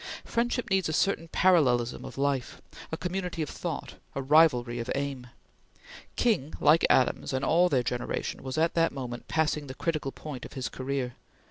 [0.25, 2.59] Friendship needs a certain parallelism of life,
[2.91, 5.27] a community of thought, a rivalry of aim.
[6.15, 10.43] King, like Adams, and all their generation, was at that moment passing the critical point
[10.43, 11.13] of his career.